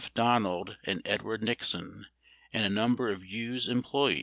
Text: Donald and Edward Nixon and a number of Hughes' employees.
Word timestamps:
Donald 0.15 0.77
and 0.83 0.99
Edward 1.05 1.43
Nixon 1.43 2.07
and 2.51 2.65
a 2.65 2.69
number 2.69 3.11
of 3.11 3.23
Hughes' 3.23 3.67
employees. 3.69 4.19